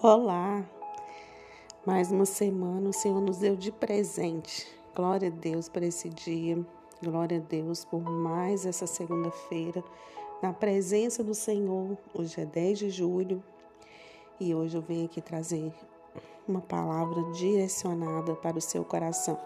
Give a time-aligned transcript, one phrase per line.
[0.00, 0.64] Olá!
[1.84, 4.64] Mais uma semana o Senhor nos deu de presente.
[4.94, 6.64] Glória a Deus por esse dia.
[7.02, 9.82] Glória a Deus por mais essa segunda-feira.
[10.40, 11.98] Na presença do Senhor.
[12.14, 13.42] Hoje é 10 de julho
[14.38, 15.74] e hoje eu venho aqui trazer
[16.46, 19.36] uma palavra direcionada para o seu coração.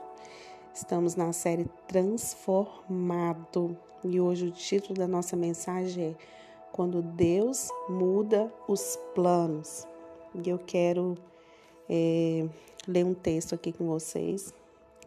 [0.75, 3.75] Estamos na série Transformado
[4.05, 6.15] e hoje o título da nossa mensagem é
[6.71, 9.91] Quando Deus muda os planos.
[10.35, 11.17] E eu quero
[11.89, 12.47] é,
[12.87, 14.53] ler um texto aqui com vocês,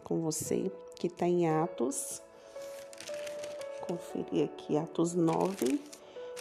[0.04, 2.22] com você, que está em Atos.
[3.86, 5.80] Conferir aqui, Atos 9,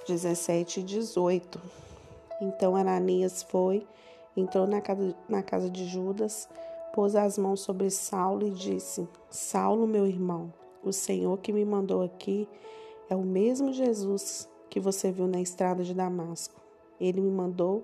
[0.07, 1.61] 17 e 18.
[2.41, 3.85] Então Ananias foi,
[4.35, 6.47] entrou na casa, na casa de Judas,
[6.93, 12.01] pôs as mãos sobre Saulo e disse: Saulo, meu irmão, o Senhor que me mandou
[12.03, 12.47] aqui
[13.09, 16.59] é o mesmo Jesus que você viu na estrada de Damasco.
[16.99, 17.83] Ele me mandou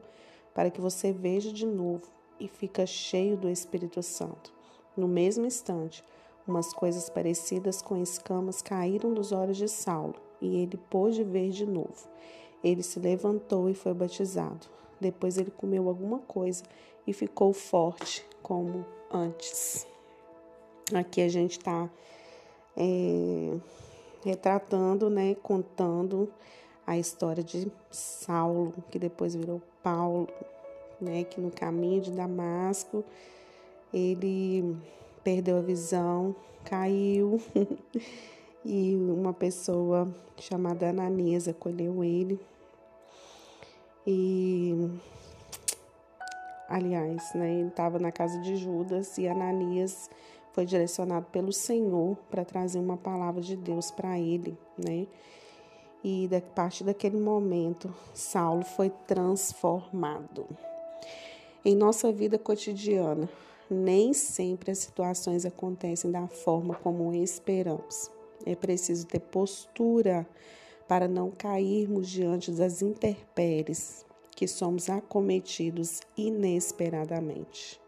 [0.54, 2.08] para que você veja de novo
[2.40, 4.52] e fica cheio do Espírito Santo.
[4.96, 6.04] No mesmo instante,
[6.48, 11.66] umas coisas parecidas com escamas caíram dos olhos de Saulo, e ele pôde ver de
[11.66, 12.10] novo.
[12.64, 14.68] Ele se levantou e foi batizado.
[15.00, 16.64] Depois ele comeu alguma coisa
[17.08, 19.88] e ficou forte como antes.
[20.94, 21.90] Aqui a gente está
[22.76, 23.58] é,
[24.24, 26.32] retratando, né, contando
[26.86, 30.28] a história de Saulo, que depois virou Paulo,
[31.00, 33.04] né, que no caminho de Damasco
[33.94, 34.76] ele
[35.24, 37.42] perdeu a visão, caiu
[38.64, 42.40] e uma pessoa chamada Ananias acolheu ele.
[44.06, 44.90] E
[46.68, 50.10] aliás, né, ele estava na casa de Judas e Ananias
[50.54, 55.08] foi direcionado pelo Senhor para trazer uma palavra de Deus para ele, né?
[56.04, 60.48] E da parte daquele momento, Saulo foi transformado.
[61.64, 63.30] Em nossa vida cotidiana,
[63.70, 68.10] nem sempre as situações acontecem da forma como esperamos.
[68.46, 70.28] É preciso ter postura
[70.88, 77.80] para não cairmos diante das intempéries que somos acometidos inesperadamente.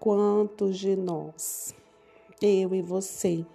[0.00, 1.74] Quantos de nós,
[2.42, 3.46] eu e você,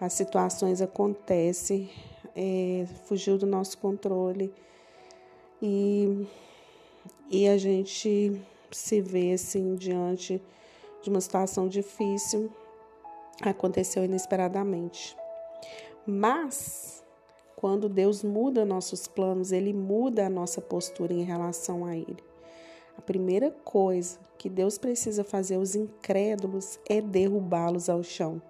[0.00, 1.90] as situações acontecem
[2.34, 4.52] é, fugiu do nosso controle
[5.62, 6.26] e,
[7.30, 8.40] e a gente
[8.70, 10.42] se vê assim diante
[11.02, 12.50] de uma situação difícil,
[13.42, 15.16] aconteceu inesperadamente.
[16.06, 17.04] Mas
[17.56, 22.22] quando Deus muda nossos planos, Ele muda a nossa postura em relação a Ele.
[22.96, 28.40] A primeira coisa que Deus precisa fazer aos incrédulos é derrubá-los ao chão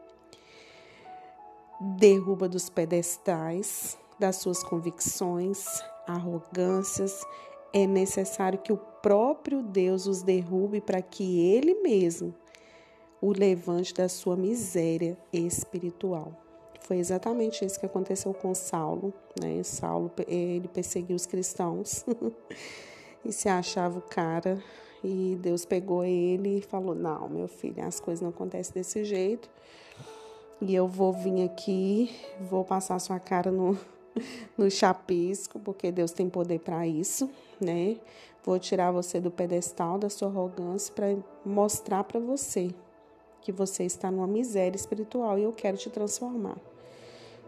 [1.81, 7.25] derruba dos pedestais das suas convicções, arrogâncias.
[7.73, 12.35] É necessário que o próprio Deus os derrube para que ele mesmo
[13.21, 16.33] o levante da sua miséria espiritual.
[16.81, 19.63] Foi exatamente isso que aconteceu com Saulo, né?
[19.63, 22.05] Saulo ele perseguiu os cristãos
[23.25, 24.63] e se achava o cara
[25.03, 29.49] e Deus pegou ele e falou: "Não, meu filho, as coisas não acontecem desse jeito.
[30.61, 33.77] E eu vou vir aqui, vou passar sua cara no,
[34.57, 37.29] no chapisco, porque Deus tem poder para isso,
[37.61, 37.97] né?
[38.45, 42.71] Vou tirar você do pedestal da sua arrogância para mostrar para você
[43.41, 46.57] que você está numa miséria espiritual e eu quero te transformar.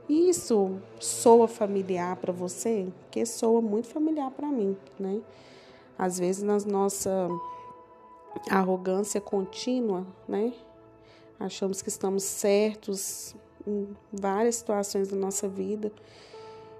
[0.09, 2.87] Isso soa familiar para você?
[3.11, 5.21] Que soa muito familiar para mim, né?
[5.99, 7.29] Às vezes, na nossa
[8.51, 10.53] arrogância contínua, né?
[11.39, 13.35] Achamos que estamos certos
[13.67, 15.93] em várias situações da nossa vida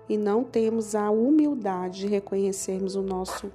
[0.09, 3.51] e não temos a humildade de reconhecermos o nosso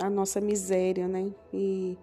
[0.00, 1.30] a nossa miséria, né?
[1.52, 1.96] E,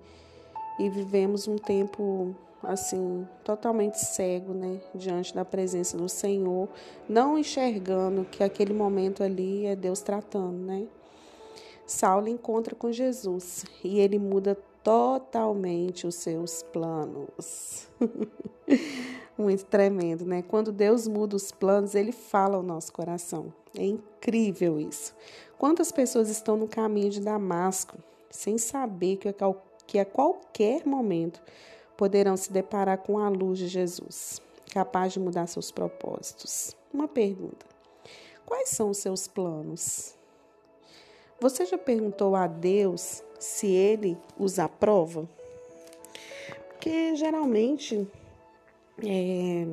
[0.79, 6.69] e vivemos um tempo assim totalmente cego, né, diante da presença do Senhor,
[7.09, 10.87] não enxergando que aquele momento ali é Deus tratando, né?
[11.85, 17.87] Saulo encontra com Jesus e ele muda totalmente os seus planos.
[19.37, 20.43] Muito tremendo, né?
[20.43, 23.51] Quando Deus muda os planos, ele fala ao nosso coração.
[23.75, 25.15] É incrível isso.
[25.57, 27.97] Quantas pessoas estão no caminho de Damasco
[28.29, 29.33] sem saber que,
[29.87, 31.41] que a qualquer momento
[31.97, 34.41] poderão se deparar com a luz de Jesus,
[34.71, 36.75] capaz de mudar seus propósitos?
[36.93, 37.65] Uma pergunta:
[38.45, 40.15] quais são os seus planos?
[41.39, 45.27] Você já perguntou a Deus se ele os aprova?
[46.69, 48.07] Porque geralmente
[49.03, 49.67] é,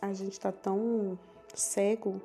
[0.00, 1.18] a gente está tão
[1.52, 2.20] cego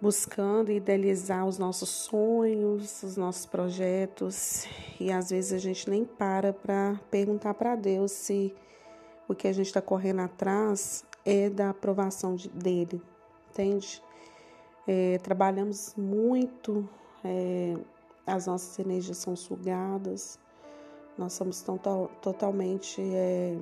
[0.00, 4.64] buscando idealizar os nossos sonhos, os nossos projetos,
[5.00, 8.54] e às vezes a gente nem para para perguntar para Deus se
[9.26, 13.02] o que a gente está correndo atrás é da aprovação de, dele,
[13.50, 14.02] entende?
[14.86, 16.88] É, trabalhamos muito,
[17.24, 17.76] é,
[18.28, 20.38] as nossas energias são sugadas,
[21.16, 21.78] nós somos tão,
[22.22, 23.56] totalmente é,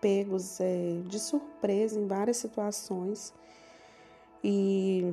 [0.00, 3.34] pegos é, de surpresa em várias situações.
[4.42, 5.12] E,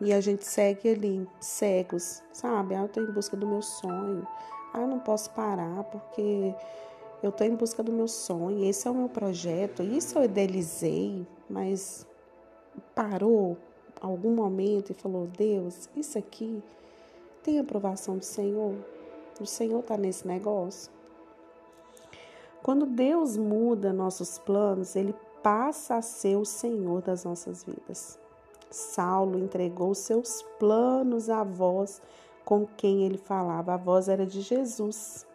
[0.00, 2.74] e a gente segue ali, cegos, sabe?
[2.74, 4.26] Ah, eu estou em busca do meu sonho,
[4.72, 6.54] ah, eu não posso parar porque
[7.22, 11.26] eu estou em busca do meu sonho, esse é o meu projeto, isso eu idealizei,
[11.48, 12.06] mas
[12.94, 13.56] parou
[14.00, 16.62] algum momento e falou: Deus, isso aqui
[17.44, 18.74] tem aprovação do Senhor?
[19.38, 20.90] O Senhor está nesse negócio?
[22.62, 28.18] Quando Deus muda nossos planos, ele passa a ser o Senhor das nossas vidas.
[28.70, 32.00] Saulo entregou seus planos à voz
[32.44, 33.74] com quem ele falava.
[33.74, 35.26] A voz era de Jesus.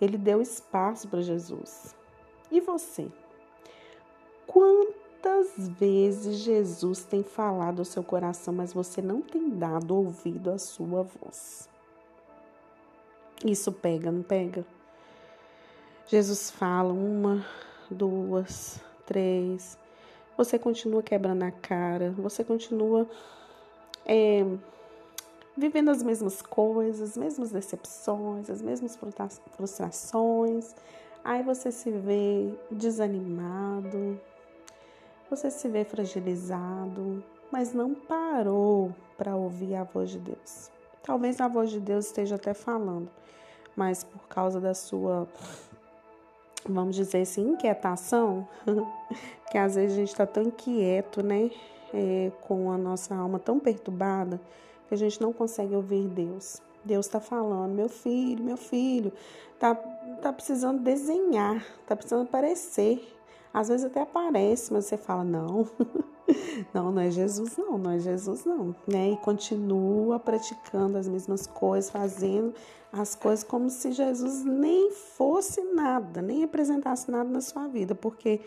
[0.00, 1.94] Ele deu espaço para Jesus.
[2.50, 3.10] E você?
[5.24, 10.58] Quantas vezes Jesus tem falado ao seu coração, mas você não tem dado ouvido à
[10.58, 11.66] sua voz?
[13.42, 14.66] Isso pega, não pega?
[16.08, 17.42] Jesus fala uma,
[17.90, 19.78] duas, três.
[20.36, 23.08] Você continua quebrando a cara, você continua
[24.04, 24.44] é,
[25.56, 28.98] vivendo as mesmas coisas, as mesmas decepções, as mesmas
[29.56, 30.74] frustrações.
[31.24, 34.20] Aí você se vê desanimado,
[35.30, 40.70] você se vê fragilizado, mas não parou para ouvir a voz de Deus.
[41.02, 43.08] Talvez a voz de Deus esteja até falando,
[43.76, 45.28] mas por causa da sua,
[46.68, 48.48] vamos dizer assim, inquietação,
[49.50, 51.50] que às vezes a gente está tão inquieto, né?
[51.92, 54.40] É, com a nossa alma tão perturbada
[54.88, 56.60] que a gente não consegue ouvir Deus.
[56.84, 59.12] Deus está falando, meu filho, meu filho,
[59.58, 59.74] tá,
[60.20, 63.13] tá precisando desenhar, tá precisando aparecer.
[63.54, 65.64] Às vezes até aparece, mas você fala, não,
[66.74, 69.12] não, não é Jesus, não, não é Jesus, não, né?
[69.12, 72.52] E continua praticando as mesmas coisas, fazendo
[72.92, 78.40] as coisas como se Jesus nem fosse nada, nem representasse nada na sua vida, porque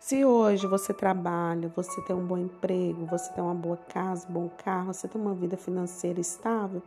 [0.00, 4.32] se hoje você trabalha, você tem um bom emprego, você tem uma boa casa, um
[4.32, 6.82] bom carro, você tem uma vida financeira estável,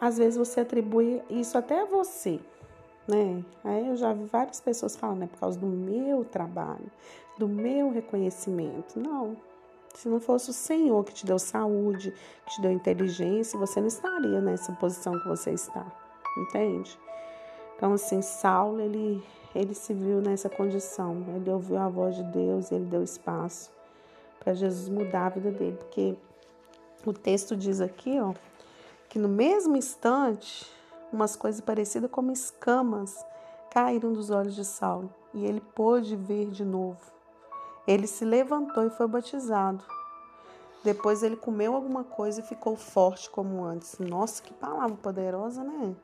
[0.00, 2.38] às vezes você atribui isso até a você,
[3.08, 3.44] né?
[3.64, 6.90] Aí eu já vi várias pessoas falando, é por causa do meu trabalho,
[7.38, 8.98] do meu reconhecimento.
[8.98, 9.36] Não.
[9.94, 12.12] Se não fosse o Senhor que te deu saúde,
[12.44, 15.86] que te deu inteligência, você não estaria nessa posição que você está.
[16.36, 16.98] Entende?
[17.76, 19.22] Então, assim, Saulo, ele
[19.58, 21.24] ele se viu nessa condição.
[21.34, 23.70] Ele ouviu a voz de Deus, ele deu espaço
[24.38, 26.14] para Jesus mudar a vida dele, porque
[27.04, 28.32] o texto diz aqui, ó,
[29.08, 30.70] que no mesmo instante,
[31.16, 33.24] umas coisas parecidas como escamas
[33.70, 37.00] caíram dos olhos de Saulo e ele pôde ver de novo.
[37.86, 39.84] Ele se levantou e foi batizado.
[40.84, 43.98] Depois ele comeu alguma coisa e ficou forte como antes.
[43.98, 45.96] Nossa, que palavra poderosa, né?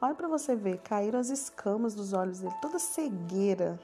[0.00, 3.78] Olha para você ver, caíram as escamas dos olhos dele, toda cegueira.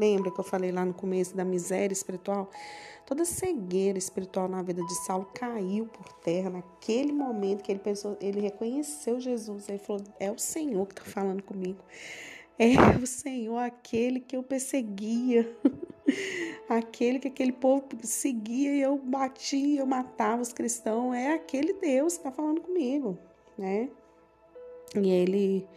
[0.00, 2.50] Lembra que eu falei lá no começo da miséria espiritual?
[3.04, 8.16] Toda cegueira espiritual na vida de Saulo caiu por terra naquele momento que ele pensou,
[8.18, 9.68] ele reconheceu Jesus.
[9.68, 11.84] Ele falou: É o Senhor que está falando comigo.
[12.58, 15.46] É o Senhor, aquele que eu perseguia,
[16.66, 21.14] aquele que aquele povo seguia e eu batia, eu matava os cristãos.
[21.14, 23.18] É aquele Deus que está falando comigo,
[23.58, 23.90] né?
[24.96, 25.68] E ele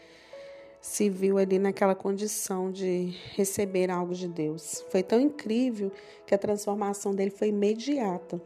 [0.83, 4.83] se viu ali naquela condição de receber algo de Deus.
[4.89, 5.89] Foi tão incrível
[6.27, 8.39] que a transformação dele foi imediata.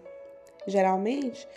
[0.67, 1.48] Geralmente,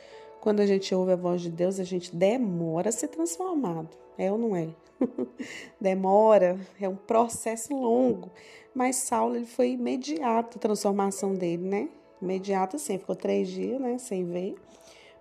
[0.41, 3.91] quando a gente ouve a voz de Deus, a gente demora a ser transformado.
[4.17, 4.69] É ou não é?
[5.79, 8.31] demora, é um processo longo.
[8.75, 11.89] Mas Saulo ele foi imediato a transformação dele, né?
[12.23, 14.55] Imediato, assim, ficou três dias, né, sem ver.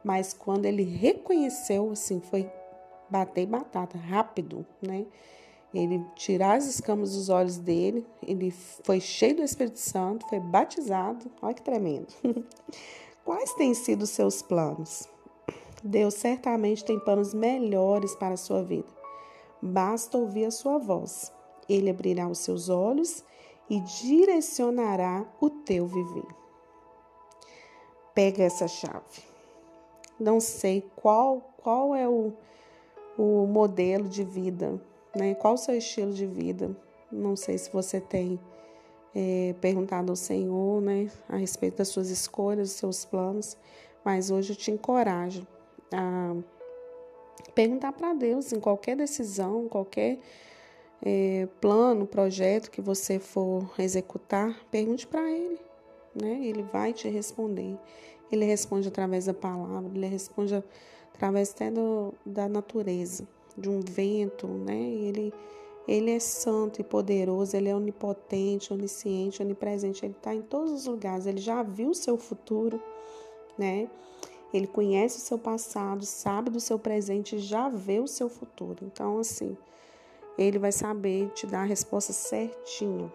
[0.06, 2.50] Mas quando ele reconheceu, assim, foi
[3.10, 5.06] bater batata, rápido, né?
[5.74, 8.52] Ele tirar as escamas dos olhos dele, ele
[8.84, 11.30] foi cheio do Espírito Santo, foi batizado.
[11.42, 12.08] Olha que tremendo.
[13.24, 15.08] Quais têm sido os seus planos?
[15.84, 18.88] Deus certamente tem planos melhores para a sua vida.
[19.62, 21.32] Basta ouvir a sua voz.
[21.68, 23.24] Ele abrirá os seus olhos
[23.70, 26.28] e direcionará o teu viver.
[28.16, 29.22] Pega essa chave.
[30.20, 32.34] Não sei qual qual é o
[33.20, 34.82] o modelo de vida,
[35.16, 35.36] né?
[35.36, 36.76] Qual o seu estilo de vida?
[37.12, 38.40] Não sei se você tem
[39.16, 43.58] é, perguntado ao Senhor, né, a respeito das suas escolhas, dos seus planos,
[44.04, 45.46] Mas hoje eu te encorajo
[45.92, 46.36] a
[47.54, 50.20] perguntar para Deus em qualquer decisão, qualquer
[51.02, 55.60] é, plano, projeto que você for executar, pergunte para Ele,
[56.16, 56.40] né?
[56.44, 57.78] Ele vai te responder.
[58.32, 60.64] Ele responde através da palavra, ele responde
[61.14, 64.78] através até do, da natureza, de um vento, né?
[64.78, 65.34] Ele,
[65.88, 70.86] ele é santo e poderoso, ele é onipotente, onisciente, onipresente, ele está em todos os
[70.86, 72.82] lugares, ele já viu o seu futuro,
[73.58, 73.90] né?
[74.54, 78.84] Ele conhece o seu passado, sabe do seu presente e já vê o seu futuro.
[78.84, 79.56] Então, assim,
[80.38, 83.12] ele vai saber te dar a resposta certinha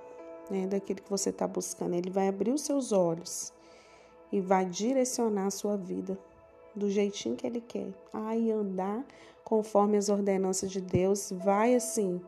[0.51, 1.95] né, daquilo que você está buscando.
[1.95, 3.53] Ele vai abrir os seus olhos
[4.31, 6.19] e vai direcionar a sua vida
[6.75, 7.89] do jeitinho que ele quer.
[8.13, 9.05] Aí andar
[9.45, 12.21] conforme as ordenanças de Deus vai assim.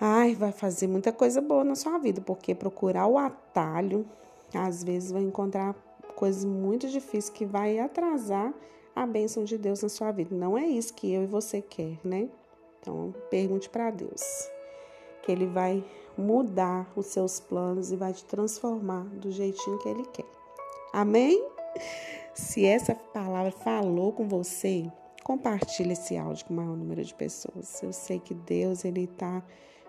[0.00, 4.06] Ai, vai fazer muita coisa boa na sua vida, porque procurar o atalho,
[4.54, 5.74] às vezes vai encontrar
[6.14, 8.52] coisas muito difíceis que vai atrasar
[8.94, 10.34] a bênção de Deus na sua vida.
[10.34, 12.28] Não é isso que eu e você quer, né?
[12.80, 14.22] Então, pergunte para Deus,
[15.22, 15.84] que ele vai
[16.16, 20.24] mudar os seus planos e vai te transformar do jeitinho que ele quer.
[20.92, 21.44] Amém?
[22.36, 24.92] Se essa palavra falou com você,
[25.24, 27.82] compartilhe esse áudio com o maior número de pessoas.
[27.82, 29.42] Eu sei que Deus ele está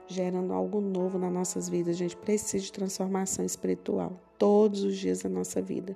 [0.08, 1.96] gerando algo novo nas nossas vidas.
[1.96, 5.94] A gente precisa de transformação espiritual todos os dias da nossa vida.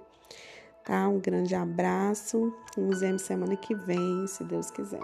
[0.84, 1.08] Tá?
[1.08, 2.53] Um grande abraço.
[2.75, 5.00] Nos vemos semana que vem, se Deus quiser.